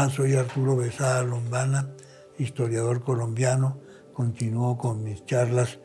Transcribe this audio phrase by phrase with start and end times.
[0.00, 1.90] Hola, soy Arturo Besada Lombana,
[2.38, 3.80] historiador colombiano.
[4.14, 5.78] Continúo con mis charlas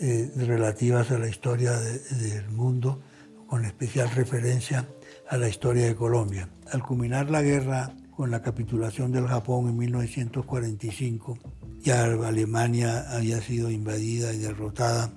[0.00, 3.02] eh, relativas a la historia del mundo,
[3.48, 4.86] con especial referencia
[5.28, 6.48] a la historia de Colombia.
[6.70, 11.36] Al culminar la guerra con la capitulación del Japón en 1945,
[11.80, 15.10] ya Alemania había sido invadida y derrotada,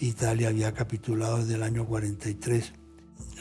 [0.00, 2.72] Italia había capitulado desde el año 43.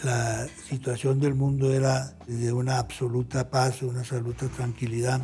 [0.04, 5.22] La situación del mundo era de una absoluta paz, una absoluta tranquilidad.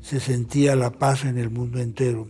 [0.00, 2.28] Se sentía la paz en el mundo entero.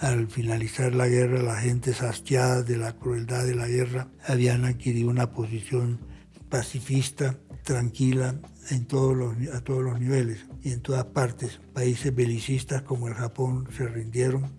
[0.00, 5.10] Al finalizar la guerra, la gente sastiada de la crueldad de la guerra habían adquirido
[5.10, 6.00] una posición
[6.48, 8.34] pacifista, tranquila,
[8.70, 11.60] en todos los, a todos los niveles y en todas partes.
[11.72, 14.50] Países belicistas como el Japón se rindieron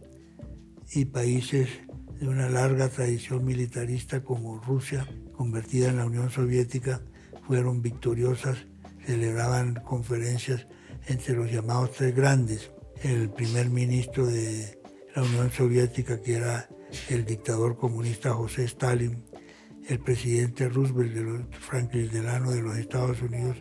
[0.91, 1.69] y países
[2.19, 7.01] de una larga tradición militarista como Rusia, convertida en la Unión Soviética,
[7.47, 8.65] fueron victoriosas,
[9.05, 10.67] celebraban conferencias
[11.07, 12.71] entre los llamados tres grandes.
[13.01, 14.79] El primer ministro de
[15.15, 16.69] la Unión Soviética, que era
[17.09, 19.23] el dictador comunista José Stalin,
[19.87, 23.57] el presidente Roosevelt, de Franklin Delano de los Estados Unidos,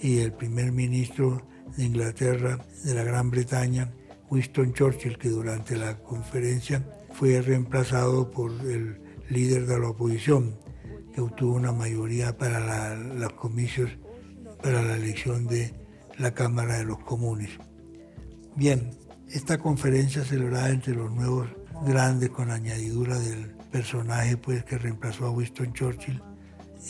[0.00, 1.42] y el primer ministro
[1.76, 3.92] de Inglaterra, de la Gran Bretaña,
[4.30, 10.56] Winston Churchill, que durante la conferencia fue reemplazado por el líder de la oposición,
[11.18, 13.90] que obtuvo una mayoría para los comicios,
[14.62, 15.74] para la elección de
[16.16, 17.50] la Cámara de los Comunes.
[18.54, 18.92] Bien,
[19.28, 21.48] esta conferencia celebrada entre los nuevos
[21.84, 26.22] grandes con añadidura del personaje pues, que reemplazó a Winston Churchill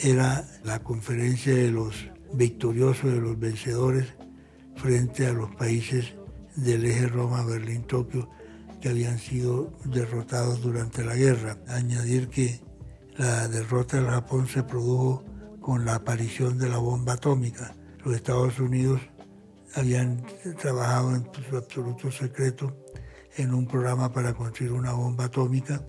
[0.02, 1.94] era la conferencia de los
[2.34, 4.08] victorioso de los vencedores
[4.76, 6.12] frente a los países
[6.54, 8.28] del eje Roma, Berlín, Tokio,
[8.82, 11.56] que habían sido derrotados durante la guerra.
[11.66, 12.67] Añadir que
[13.18, 15.24] la derrota del Japón se produjo
[15.60, 17.74] con la aparición de la bomba atómica.
[18.04, 19.00] Los Estados Unidos
[19.74, 20.24] habían
[20.60, 22.74] trabajado en su absoluto secreto
[23.36, 25.82] en un programa para construir una bomba atómica,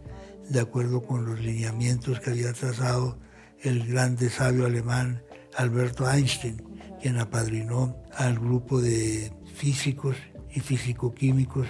[0.50, 3.20] de acuerdo con los lineamientos que había trazado
[3.62, 5.22] el grande sabio alemán
[5.56, 6.64] Alberto Einstein,
[7.00, 10.16] quien apadrinó al grupo de físicos
[10.50, 11.68] y físico-químicos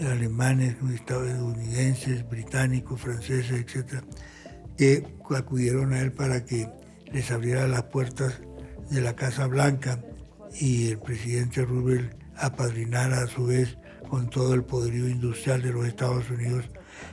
[0.00, 4.02] alemanes, estadounidenses, británicos, franceses, etc.,
[4.76, 6.68] que acudieron a él para que
[7.12, 8.40] les abriera las puertas
[8.90, 10.00] de la Casa Blanca
[10.58, 13.78] y el presidente Roosevelt apadrinara a su vez
[14.08, 16.68] con todo el poderío industrial de los Estados Unidos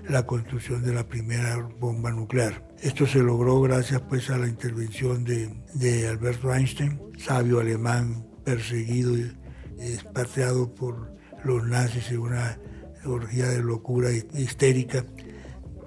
[0.08, 2.68] la construcción de la primera bomba nuclear.
[2.81, 9.18] Esto se logró gracias pues a la intervención de, de Alberto Einstein, sabio alemán perseguido
[9.18, 9.31] y
[9.80, 12.59] expatriado por los nazis en una
[13.06, 15.06] orgía de locura histérica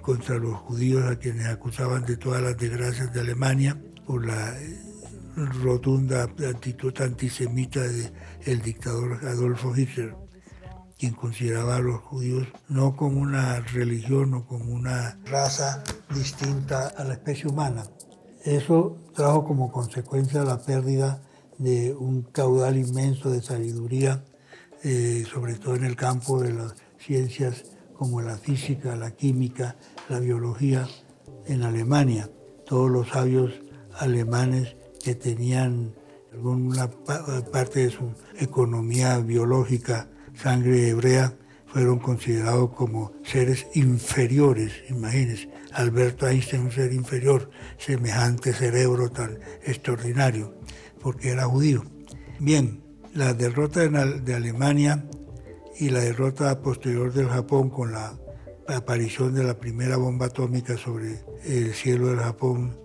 [0.03, 4.77] contra los judíos a quienes acusaban de todas las desgracias de Alemania por la eh,
[5.63, 10.15] rotunda actitud antisemita del dictador Adolfo Hitler
[11.03, 15.83] quien consideraba a los judíos no como una religión o como una raza
[16.13, 17.83] distinta a la especie humana.
[18.45, 21.21] Eso trajo como consecuencia la pérdida
[21.57, 24.23] de un caudal inmenso de sabiduría,
[24.83, 29.75] eh, sobre todo en el campo de las ciencias como la física, la química,
[30.09, 30.87] la biología
[31.45, 32.29] en Alemania.
[32.65, 33.53] Todos los sabios
[33.99, 35.93] alemanes que tenían
[36.31, 36.89] alguna
[37.51, 41.33] parte de su economía biológica sangre hebrea
[41.67, 50.53] fueron considerados como seres inferiores, imagínense, Alberto Einstein un ser inferior, semejante cerebro tan extraordinario,
[51.01, 51.83] porque era judío.
[52.39, 52.83] Bien,
[53.13, 55.03] la derrota de Alemania
[55.79, 58.17] y la derrota posterior del Japón con la
[58.67, 62.77] aparición de la primera bomba atómica sobre el cielo del Japón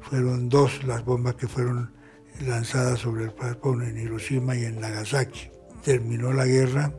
[0.00, 1.92] fueron dos las bombas que fueron
[2.46, 5.50] lanzadas sobre el Japón en Hiroshima y en Nagasaki
[5.84, 6.92] terminó la guerra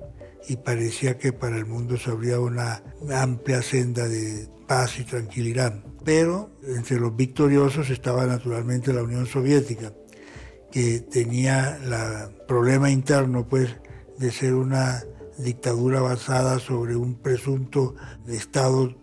[0.47, 2.81] y parecía que para el mundo se abría una
[3.11, 5.83] amplia senda de paz y tranquilidad.
[6.05, 9.93] Pero entre los victoriosos estaba naturalmente la Unión Soviética,
[10.71, 13.75] que tenía el problema interno pues,
[14.17, 15.03] de ser una
[15.37, 17.95] dictadura basada sobre un presunto
[18.27, 18.95] Estado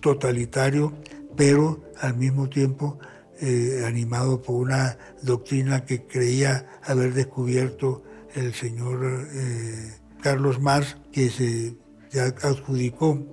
[0.00, 0.92] totalitario,
[1.36, 2.98] pero al mismo tiempo
[3.40, 8.02] eh, animado por una doctrina que creía haber descubierto
[8.34, 11.76] el señor eh, Carlos Marx, que se
[12.42, 13.26] adjudicó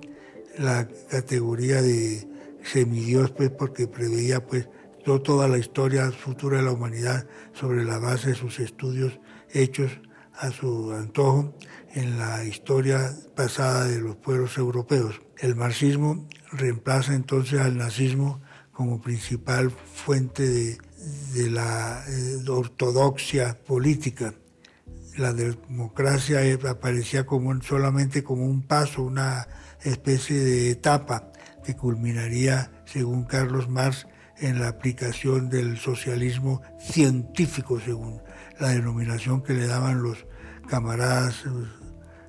[0.58, 2.28] la categoría de
[2.64, 4.68] semidios, pues, porque preveía pues,
[5.04, 9.18] toda la historia futura de la humanidad sobre la base de sus estudios
[9.52, 9.90] hechos
[10.38, 11.54] a su antojo
[11.94, 15.20] en la historia pasada de los pueblos europeos.
[15.38, 18.40] El marxismo reemplaza entonces al nazismo
[18.72, 20.78] como principal fuente
[21.34, 24.34] de, la eh, ortodoxia política
[25.16, 29.46] la democracia aparecía como solamente como un paso, una
[29.82, 31.32] especie de etapa
[31.64, 34.06] que culminaría, según Carlos Marx,
[34.38, 38.20] en la aplicación del socialismo científico, según
[38.62, 40.24] la denominación que le daban los
[40.68, 41.42] camaradas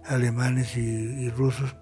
[0.03, 1.75] alemanes y, rusos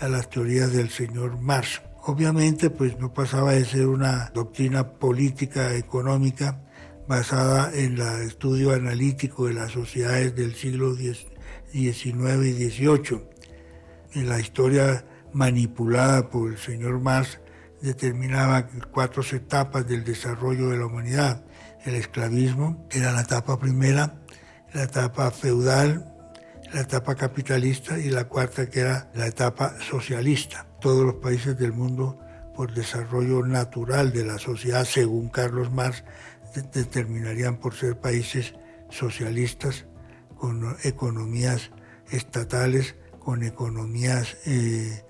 [0.00, 1.82] a las teorías del señor Marx.
[2.04, 6.62] Obviamente, pues no pasaba de ser una doctrina política económica
[7.08, 11.26] basada en el estudio analítico de las sociedades del siglo XIX
[11.72, 13.24] y XVIII.
[14.14, 17.40] En la historia manipulada por el señor Marx
[17.82, 21.45] determinaba cuatro etapas del desarrollo de la humanidad.
[21.86, 24.16] El esclavismo era la etapa primera,
[24.74, 26.12] la etapa feudal,
[26.74, 30.66] la etapa capitalista y la cuarta que era la etapa socialista.
[30.80, 32.18] Todos los países del mundo
[32.56, 36.02] por desarrollo natural de la sociedad, según Carlos Marx,
[36.72, 38.54] determinarían por ser países
[38.90, 39.86] socialistas
[40.36, 41.70] con economías
[42.10, 45.04] estatales, con economías eh,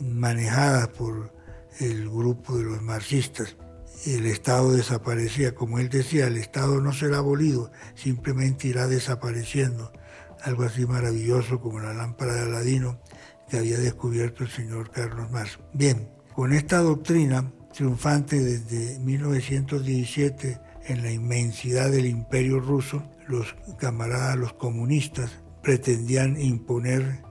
[0.00, 1.34] manejadas por
[1.78, 3.54] el grupo de los marxistas.
[4.04, 9.92] El Estado desaparecía, como él decía, el Estado no será abolido, simplemente irá desapareciendo.
[10.42, 13.00] Algo así maravilloso como la lámpara de Aladino
[13.48, 15.60] que había descubierto el señor Carlos Marx.
[15.72, 24.36] Bien, con esta doctrina triunfante desde 1917 en la inmensidad del imperio ruso, los camaradas,
[24.36, 25.30] los comunistas,
[25.62, 27.22] pretendían imponer,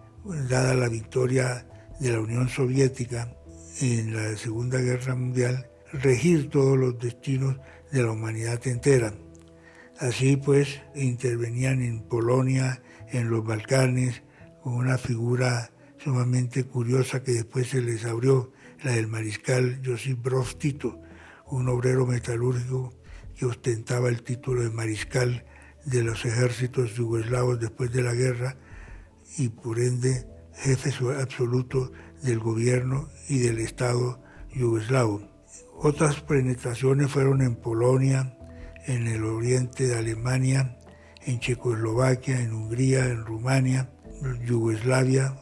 [0.47, 1.68] dada la victoria
[2.00, 3.35] de la Unión Soviética
[3.81, 7.58] en la Segunda Guerra Mundial, regir todos los destinos
[7.92, 9.14] de la humanidad entera.
[10.00, 14.24] Así pues, intervenían en Polonia, en los Balcanes,
[14.64, 18.52] con una figura sumamente curiosa que después se les abrió,
[18.84, 21.00] la del mariscal Josip Broz Tito,
[21.46, 22.94] un obrero metalúrgico
[23.38, 25.46] que ostentaba el título de mariscal
[25.86, 28.58] de los ejércitos yugoslavos después de la guerra
[29.38, 31.92] y por ende jefe absoluto
[32.22, 34.22] del gobierno y del Estado
[34.54, 35.31] yugoslavo.
[35.83, 38.38] Otras penetraciones fueron en Polonia,
[38.86, 40.78] en el oriente de Alemania,
[41.25, 43.89] en Checoslovaquia, en Hungría, en Rumania,
[44.45, 45.33] Yugoslavia,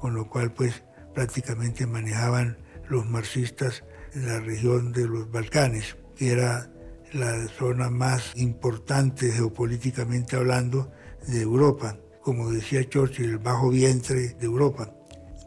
[0.00, 0.82] con lo cual pues
[1.14, 2.56] prácticamente manejaban
[2.88, 3.84] los marxistas
[4.14, 6.70] la región de los Balcanes, que era
[7.12, 10.90] la zona más importante geopolíticamente hablando
[11.26, 14.90] de Europa, como decía Churchill, el bajo vientre de Europa.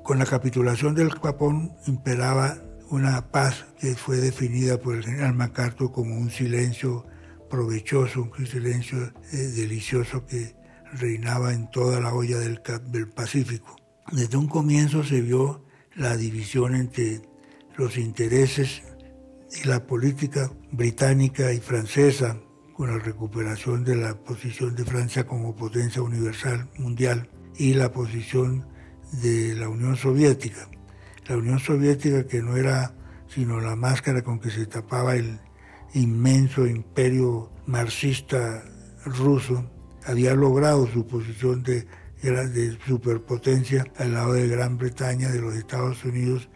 [0.03, 2.59] Con la capitulación del Japón imperaba
[2.89, 7.05] una paz que fue definida por el general MacArthur como un silencio
[7.49, 10.55] provechoso, un silencio eh, delicioso que
[10.93, 13.75] reinaba en toda la olla del, del Pacífico.
[14.11, 15.65] Desde un comienzo se vio
[15.95, 17.21] la división entre
[17.77, 18.83] los intereses
[19.63, 22.39] y la política británica y francesa
[22.75, 28.67] con la recuperación de la posición de Francia como potencia universal mundial y la posición
[29.21, 30.69] de la Unión Soviética.
[31.27, 32.93] La Unión Soviética que no era
[33.27, 35.39] sino la máscara con que se tapaba el
[35.93, 38.63] inmenso imperio marxista
[39.05, 39.69] ruso,
[40.05, 41.87] había logrado su posición de,
[42.21, 46.49] de superpotencia al lado de Gran Bretaña, de los Estados Unidos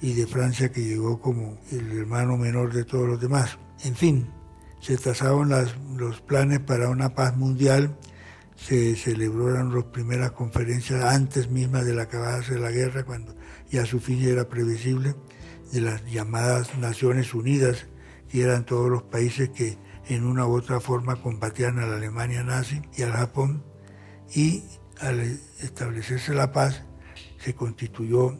[0.00, 3.58] y de Francia que llegó como el hermano menor de todos los demás.
[3.84, 4.28] En fin,
[4.80, 5.50] se trazaron
[5.96, 7.96] los planes para una paz mundial,
[8.56, 13.34] se celebraron las primeras conferencias antes mismas de la acabada de la guerra, cuando
[13.70, 15.14] ya su fin era previsible,
[15.72, 17.86] de las llamadas Naciones Unidas,
[18.28, 22.42] que eran todos los países que en una u otra forma combatían a la Alemania
[22.42, 23.64] nazi y al Japón,
[24.34, 24.62] y
[25.00, 25.20] al
[25.60, 26.84] establecerse la paz
[27.38, 28.38] se constituyó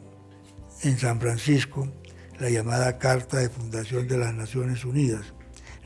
[0.83, 1.89] en San Francisco
[2.39, 5.35] la llamada Carta de Fundación de las Naciones Unidas,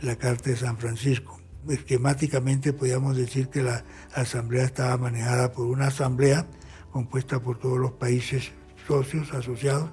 [0.02, 1.37] la Carta de San Francisco.
[1.68, 3.84] Esquemáticamente podíamos decir que la
[4.14, 6.46] asamblea estaba manejada por una asamblea
[6.92, 8.52] compuesta por todos los países
[8.86, 9.90] socios asociados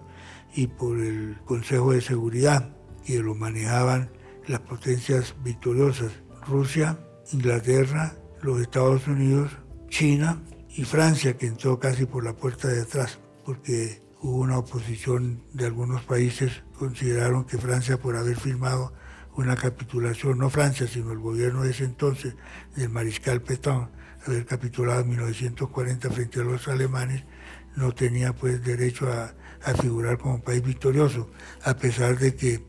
[0.55, 4.10] y por el Consejo de Seguridad, que lo manejaban
[4.48, 6.12] las potencias victoriosas,
[6.48, 6.98] Rusia,
[7.31, 9.51] Inglaterra, los Estados Unidos,
[9.89, 15.43] China y Francia, que entró casi por la puerta de atrás, porque hubo una oposición
[15.53, 18.93] de algunos países, consideraron que Francia por haber firmado
[19.38, 22.36] una capitulación, no Francia, sino el gobierno de ese entonces,
[22.75, 23.89] del mariscal Pétain,
[24.25, 27.24] haber capitulado en 1940 frente a los alemanes,
[27.75, 29.34] no tenía pues derecho a,
[29.82, 31.32] figurar como país victorioso,
[31.63, 32.63] a pesar de que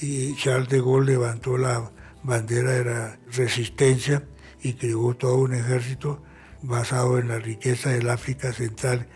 [0.00, 1.90] eh, Charles de Gaulle levantó la
[2.22, 4.22] bandera de la resistencia
[4.62, 6.22] y creó todo un ejército
[6.62, 9.08] basado en la riqueza del África Central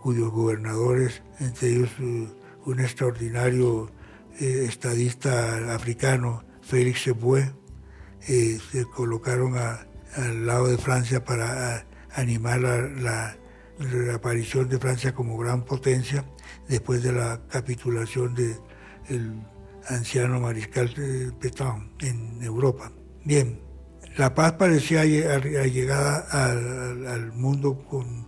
[0.00, 2.28] cuyos gobernadores, entre ellos eh,
[2.64, 3.90] un extraordinario
[4.40, 7.50] eh, estadista africano, Félix Eboué,
[8.28, 13.36] eh, se colocaron al lado de Francia para animar la,
[14.12, 16.24] aparición de Francia como gran potencia
[16.68, 19.40] después de la capitulación del
[19.88, 20.92] anciano mariscal
[21.40, 22.92] Pétain en Europa.
[23.24, 23.60] Bien,
[24.18, 28.26] la paz parecía llegada al, al mundo con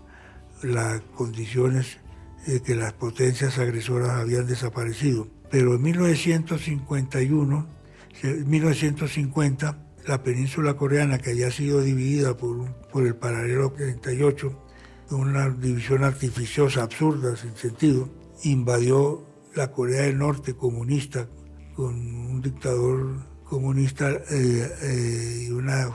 [0.63, 1.99] las condiciones
[2.47, 5.29] de que las potencias agresoras habían desaparecido.
[5.51, 7.80] Pero en 1951,
[8.23, 14.65] 1950, la península coreana, que había sido dividida por, el paralelo 38,
[15.11, 18.09] una división artificiosa, absurda, sin sentido,
[18.45, 21.29] invadió la Corea del Norte comunista
[21.75, 25.91] con un dictador comunista eh, eh, y una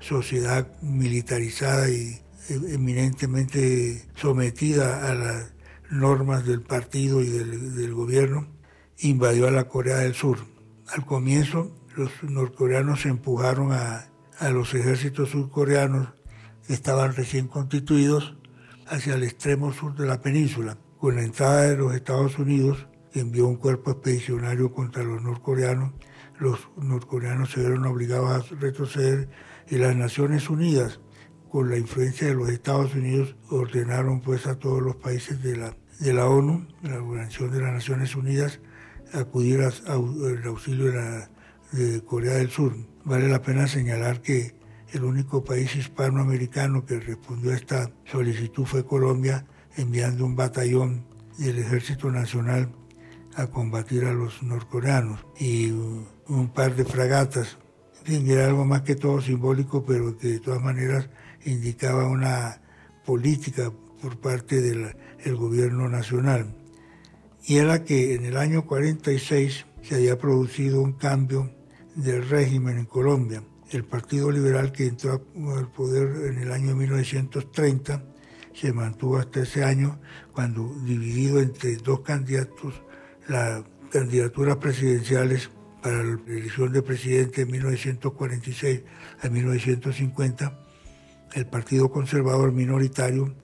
[0.00, 5.52] sociedad militarizada y eminentemente sometida a las
[5.90, 8.46] normas del partido y del, gobierno,
[8.98, 10.38] invadió a la Corea del Sur.
[10.88, 16.08] Al comienzo, los norcoreanos empujaron a, a los ejércitos surcoreanos
[16.66, 18.36] que estaban recién constituidos
[18.86, 20.78] hacia el extremo sur de la península.
[20.98, 25.92] Con la entrada de los Estados Unidos, envió un cuerpo expedicionario contra los norcoreanos,
[26.38, 29.28] los norcoreanos se vieron obligados a retroceder
[29.68, 31.00] y las Naciones Unidas,
[31.50, 35.76] con la influencia de los Estados Unidos, ordenaron pues a todos los países de la,
[36.00, 38.60] de la ONU, la Organización de las Naciones Unidas,
[39.12, 40.92] acudir al auxilio
[41.72, 42.76] de, Corea del Sur.
[43.04, 44.54] Vale la pena señalar que
[44.92, 49.46] el único país hispanoamericano que respondió a esta solicitud fue Colombia,
[49.76, 51.04] enviando un batallón
[51.38, 52.70] del Ejército Nacional
[53.34, 57.58] a combatir a los norcoreanos y un par de fragatas.
[58.06, 61.08] En era algo más que todo simbólico, pero que de todas maneras
[61.44, 62.60] indicaba una
[63.04, 66.54] política por parte del gobierno nacional.
[67.46, 71.50] Y era que en el año 46 se había producido un cambio
[71.94, 73.42] del régimen en Colombia.
[73.70, 75.24] El Partido Liberal que entró
[75.56, 78.02] al poder en el año 1930
[78.52, 80.00] se mantuvo hasta ese año
[80.32, 82.74] cuando dividido entre dos candidatos,
[83.28, 85.50] las candidaturas presidenciales
[85.82, 88.82] para la elección de presidente en 1946
[89.22, 90.58] a 1950,
[91.34, 93.34] el Partido Conservador minoritario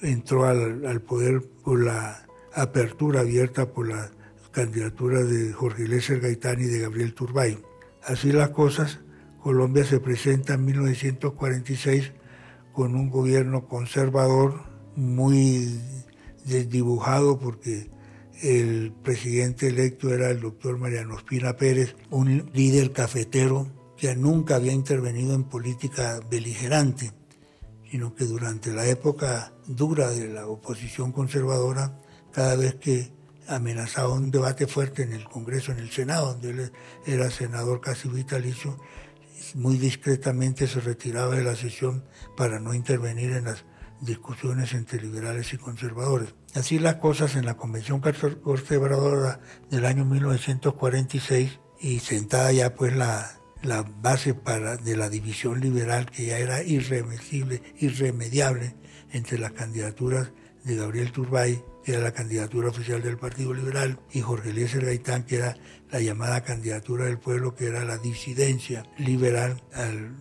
[0.00, 4.10] entró al, poder por la apertura abierta por la
[4.50, 7.58] candidatura de Jorge Lesser Gaitán y de Gabriel Turbay.
[8.04, 9.00] Así las cosas,
[9.42, 12.12] Colombia se presenta en 1946
[12.72, 14.62] con un gobierno conservador
[14.96, 15.80] muy
[16.44, 17.90] desdibujado porque
[18.42, 24.72] el presidente electo era el doctor Mariano Espina Pérez, un líder cafetero que nunca había
[24.72, 27.12] intervenido en política beligerante,
[27.88, 32.00] sino que durante la época dura de la oposición conservadora,
[32.32, 33.12] cada vez que
[33.48, 36.72] amenazaba un debate fuerte en el Congreso, en el Senado, donde él
[37.06, 38.78] era senador casi vitalicio,
[39.54, 42.04] muy discretamente se retiraba de la sesión
[42.36, 43.64] para no intervenir en las
[44.00, 46.34] discusiones entre liberales y conservadores.
[46.54, 53.38] Así las cosas en la Convención Conservadora del año 1946 y sentada ya pues la,
[54.00, 58.76] base para, de la división liberal que ya era irremediable, irremediable
[59.12, 60.32] entre las candidaturas
[60.64, 65.36] de Gabriel Turbay, era la candidatura oficial del Partido Liberal, y Jorge Eliezer Gaitán, que
[65.36, 65.56] era
[65.90, 69.62] la llamada candidatura del pueblo, que era la disidencia liberal.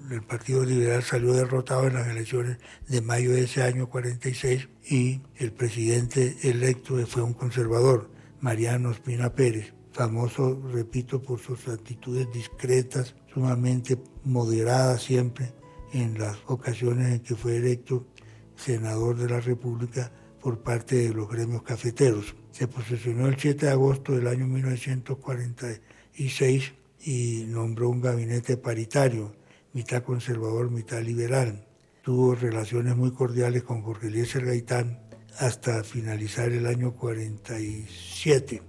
[0.10, 5.22] el Partido Liberal salió derrotado en las elecciones de mayo de ese año 46 y
[5.38, 13.16] el presidente electo fue un conservador, Mariano Espina Pérez famoso, repito, por sus actitudes discretas,
[13.34, 15.54] sumamente moderadas siempre
[15.94, 18.08] en las ocasiones en que fue electo
[18.56, 22.36] senador de la República por parte de los gremios cafeteros.
[22.52, 29.36] Se posesionó el 7 de agosto del año 1946 y nombró un gabinete paritario,
[29.74, 31.68] mitad conservador, mitad liberal.
[32.04, 35.00] Tuvo relaciones muy cordiales con Jorge Eliezer Gaitán
[35.38, 38.64] hasta finalizar el año 47.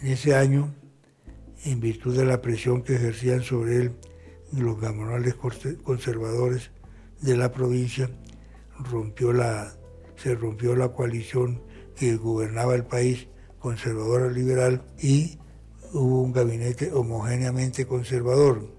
[0.00, 0.74] En ese año,
[1.64, 3.92] en virtud de la presión que ejercían sobre él
[4.52, 6.70] los gamonales conservadores
[7.20, 8.08] de la provincia,
[8.78, 9.74] rompió la
[10.16, 11.62] se rompió la coalición
[11.94, 15.38] que gobernaba el país conservadora liberal y
[15.92, 18.74] hubo un gabinete homogéneamente conservador.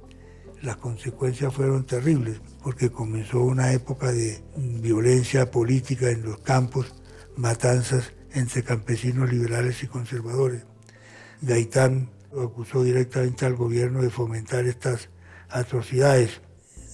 [0.62, 6.96] Las consecuencias fueron terribles porque comenzó una época de violencia política en los campos,
[7.36, 10.65] matanzas entre campesinos liberales y conservadores.
[11.41, 15.10] Gaitán acusó directamente al gobierno de fomentar estas
[15.50, 16.41] atrocidades.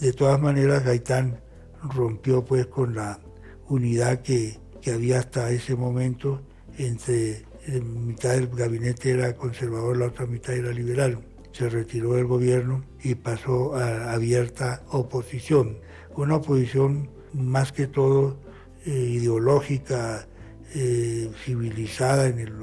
[0.01, 1.41] De todas maneras, Gaitán
[1.81, 3.19] rompió pues con la
[3.67, 4.59] unidad que,
[4.91, 6.41] había hasta ese momento
[6.77, 11.19] entre mitad del gabinete era conservador, la otra mitad era liberal.
[11.53, 15.77] Se retiró del gobierno y pasó a abierta oposición.
[16.15, 18.37] Una oposición más que todo
[18.85, 20.27] eh, ideológica,
[20.75, 22.53] eh, civilizada en el,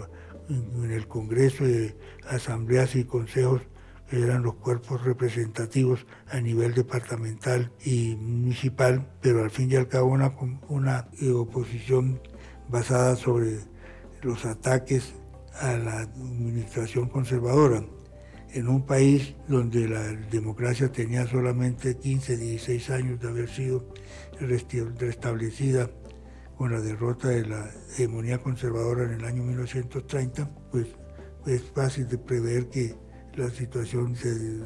[0.50, 1.64] en el Congreso,
[2.28, 3.70] asambleas y consejos que
[4.10, 10.08] eran los cuerpos representativos a nivel departamental y municipal, pero al fin y al cabo
[10.08, 10.34] una,
[10.68, 12.20] una oposición
[12.68, 13.60] basada sobre
[14.22, 15.14] los ataques
[15.60, 17.84] a la administración conservadora.
[18.52, 23.86] En un país donde la democracia tenía solamente 15, 16 años de haber sido
[24.98, 25.88] restablecida
[26.56, 30.88] con la derrota de la hegemonía conservadora en el año 1930, pues
[31.46, 32.96] es fácil de prever que
[33.36, 34.60] la situación se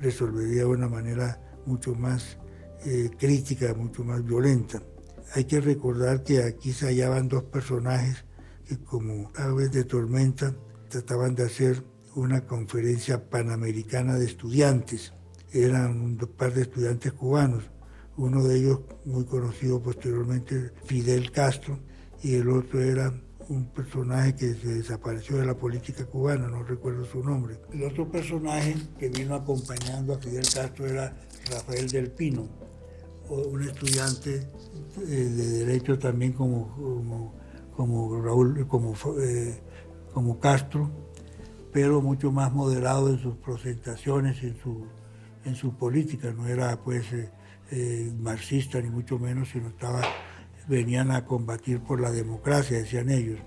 [0.00, 2.38] resolvería de una manera mucho más
[2.86, 4.82] eh, crítica, mucho más violenta.
[5.34, 8.24] Hay que recordar que aquí se hallaban dos personajes
[8.66, 10.54] que como aves de tormenta
[10.88, 11.84] trataban de hacer
[12.14, 15.12] una conferencia panamericana de estudiantes.
[15.52, 17.64] Eran un par de estudiantes cubanos,
[18.16, 21.78] uno de ellos muy conocido posteriormente, Fidel Castro,
[22.22, 23.14] y el otro era
[23.48, 27.58] un personaje que se desapareció de la política cubana, no recuerdo su nombre.
[27.72, 31.16] El otro personaje que vino acompañando a Fidel Castro era
[31.50, 32.46] Rafael del Pino,
[33.28, 34.48] un estudiante
[34.98, 37.34] eh, de derecho también como,
[37.76, 39.60] como, Raúl, como, eh,
[40.12, 40.90] como Castro,
[41.72, 44.86] pero mucho más moderado en sus presentaciones, en su,
[45.44, 46.32] en su política.
[46.32, 47.06] No era pues
[47.70, 50.02] eh, marxista ni mucho menos, sino estaba,
[50.68, 53.40] venían a combatir por la democracia, decían ellos.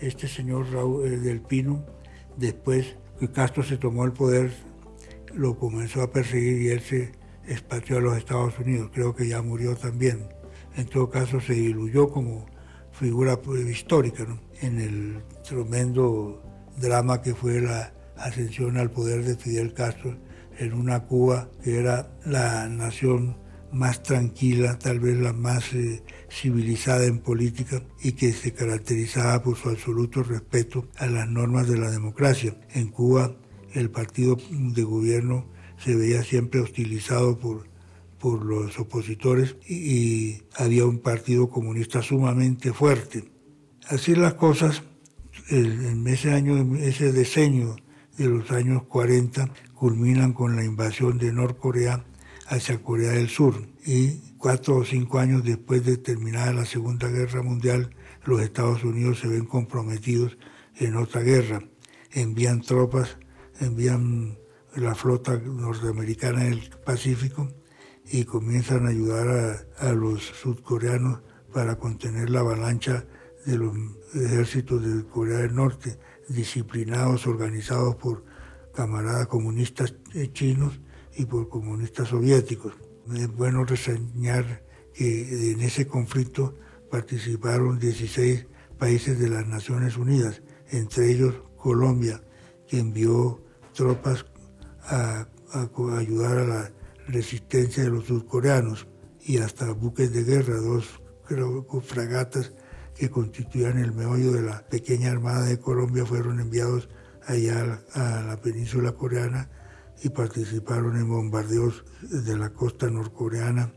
[0.00, 1.84] Este señor Raúl eh, del Pino,
[2.36, 4.52] después que Castro se tomó el poder,
[5.34, 7.12] lo comenzó a perseguir y él se
[7.46, 8.90] expatrió a los Estados Unidos.
[8.92, 10.28] Creo que ya murió también.
[10.76, 12.46] En todo caso, se diluyó como
[12.92, 14.26] figura pues, histórica
[14.60, 16.42] en el tremendo
[16.76, 20.16] drama que fue la ascensión al poder de Fidel Castro
[20.58, 23.36] en una Cuba que era la nación
[23.72, 29.56] más tranquila, tal vez la más eh, civilizada en política y que se caracterizaba por
[29.56, 32.56] su absoluto respeto a las normas de la democracia.
[32.74, 33.36] En Cuba
[33.74, 35.46] el partido de gobierno
[35.78, 37.68] se veía siempre hostilizado por,
[38.18, 43.30] por los opositores y, había un partido comunista sumamente fuerte.
[43.88, 44.82] Así las cosas,
[45.50, 47.76] en ese año, ese diseño
[48.16, 52.04] de los años 40 culminan con la invasión de Norcorea
[52.48, 57.42] hacia Corea del Sur y cuatro o cinco años después de terminada la Segunda Guerra
[57.42, 60.38] Mundial, los Estados Unidos se ven comprometidos
[60.76, 61.62] en otra guerra.
[62.12, 63.18] Envían tropas,
[63.60, 64.38] envían
[64.74, 67.48] la flota norteamericana en el Pacífico
[68.10, 69.28] y comienzan a ayudar
[69.78, 71.20] a, a los sudcoreanos
[71.52, 73.04] para contener la avalancha
[73.44, 73.76] de los
[74.14, 78.24] ejércitos de Corea del Norte, disciplinados, organizados por
[78.74, 80.80] camaradas comunistas eh, chinos
[81.18, 82.72] y por comunistas soviéticos.
[83.14, 84.62] Es bueno reseñar
[84.94, 86.54] que en ese conflicto
[86.90, 88.46] participaron 16
[88.78, 92.22] países de las Naciones Unidas, entre ellos Colombia,
[92.68, 93.42] que envió
[93.74, 94.26] tropas
[94.84, 95.26] a,
[95.96, 96.72] ayudar a la
[97.08, 98.86] resistencia de los surcoreanos
[99.20, 101.00] y hasta buques de guerra, dos
[101.82, 102.52] fragatas
[102.94, 106.88] que constituían el meollo de la pequeña armada de Colombia fueron enviados
[107.26, 109.50] allá a la península coreana
[110.02, 113.72] y participaron en bombardeos de la costa norcoreana,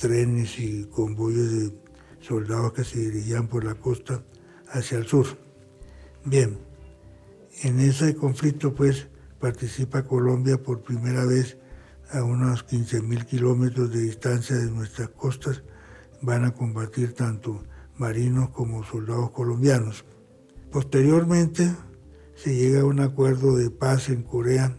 [0.00, 1.72] trenes y convoyes de
[2.20, 4.24] soldados que se dirigían por la costa
[4.70, 5.26] hacia el sur.
[6.24, 6.58] Bien,
[7.62, 9.08] en ese conflicto pues
[9.40, 11.58] participa Colombia por primera vez
[12.10, 15.62] a unos 15.000 kilómetros de distancia de nuestras costas,
[16.22, 17.64] van a combatir tanto
[17.96, 20.04] marinos como soldados colombianos.
[20.70, 21.74] Posteriormente
[22.34, 24.76] se llega a un acuerdo de paz en Corea,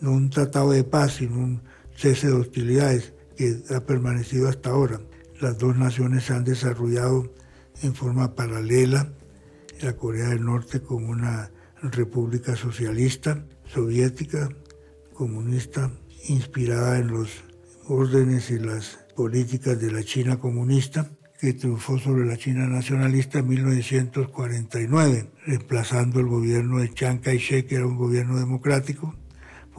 [0.00, 1.62] no un tratado de paz, sino un
[1.96, 5.00] cese de hostilidades que ha permanecido hasta ahora.
[5.40, 7.32] Las dos naciones se han desarrollado
[7.82, 9.12] en forma paralela,
[9.80, 11.50] la Corea del Norte como una
[11.82, 14.50] república socialista, soviética,
[15.14, 15.90] comunista,
[16.28, 17.30] inspirada en los
[17.86, 21.10] órdenes y las políticas de la China comunista,
[21.40, 27.76] que triunfó sobre la China nacionalista en 1949, reemplazando el gobierno de Chiang Kai-shek, que
[27.76, 29.14] era un gobierno democrático,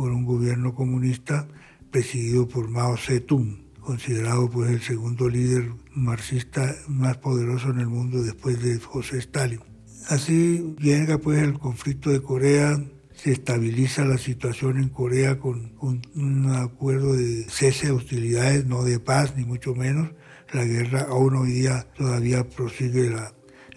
[0.02, 1.48] por un gobierno comunista
[1.92, 8.24] presidido por Mao Zedong, considerado pues el segundo líder marxista más poderoso en el mundo
[8.24, 9.60] después de José Stalin.
[10.10, 12.84] Así llega pues el conflicto de Corea,
[13.14, 15.72] se estabiliza la situación en Corea con
[16.16, 20.10] un acuerdo de cese de hostilidades, no de paz ni mucho menos,
[20.52, 23.14] la guerra aún hoy día todavía prosigue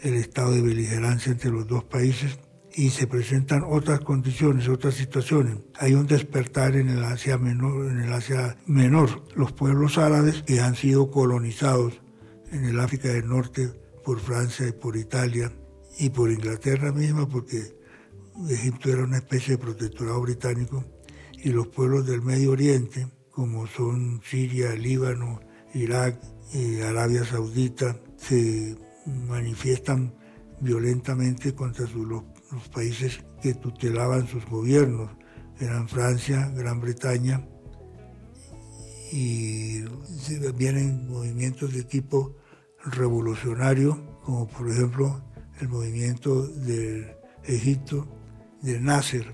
[0.01, 2.39] el estado de beligerancia entre los dos países
[2.77, 5.59] y se presentan otras condiciones, otras situaciones.
[5.79, 9.25] Hay un despertar en el Asia menor, en el Asia menor.
[9.37, 12.01] Los pueblos árabes que han sido colonizados
[12.51, 13.69] en el África del Norte
[14.05, 15.53] por Francia y por Italia
[15.99, 17.77] y por Inglaterra misma, porque
[18.49, 20.85] Egipto era una especie de protectorado británico,
[21.33, 25.41] y los pueblos del Medio Oriente, como son Siria, Líbano,
[25.75, 26.21] Irak,
[26.53, 30.15] y Arabia Saudita, se manifiestan
[30.61, 32.23] violentamente contra los,
[32.69, 35.11] países que tutelaban sus gobiernos.
[35.61, 37.47] Eran Francia, Gran Bretaña,
[39.12, 39.83] y
[40.57, 42.37] vienen movimientos de tipo
[42.85, 45.23] revolucionario, como por ejemplo
[45.61, 47.12] el movimiento del
[47.45, 48.09] Egipto,
[48.62, 49.27] de Nasser,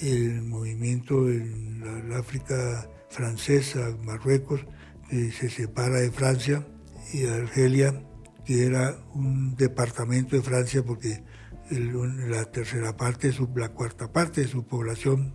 [0.00, 4.66] el movimiento en la, África francesa, Marruecos,
[5.08, 6.66] que se separa de Francia,
[7.12, 8.02] y Argelia,
[8.44, 11.22] que era un departamento de Francia porque
[11.70, 15.34] la tercera parte, la cuarta parte de su población,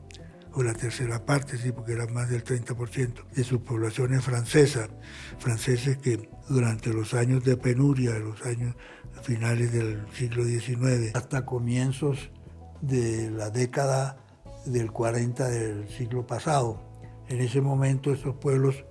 [0.56, 4.88] o la tercera parte, sí, porque era más del 30% de su población es francesa,
[5.38, 8.76] franceses que durante los años de penuria, los años
[9.22, 12.32] finales del siglo XIX, hasta comienzos
[12.82, 14.18] de la década
[14.66, 16.82] del 40 del siglo pasado.
[17.28, 18.86] En ese momento estos pueblos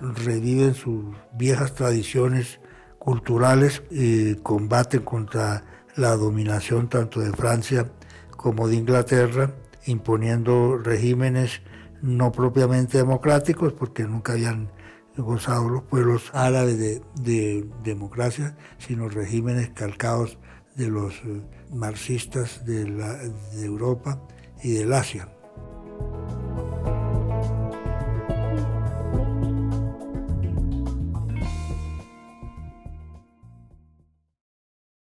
[0.00, 2.60] reviven sus viejas tradiciones
[2.98, 5.64] culturales y combaten contra
[5.96, 7.90] la dominación tanto de Francia
[8.36, 9.54] como de Inglaterra,
[9.86, 11.62] imponiendo regímenes
[12.02, 14.70] no propiamente democráticos, porque nunca habían
[15.16, 16.78] gozado los pueblos árabes
[17.14, 20.38] de, democracia, sino regímenes calcados
[20.74, 21.40] de los eh,
[21.72, 24.20] marxistas de, de Europa
[24.62, 25.33] y del Asia.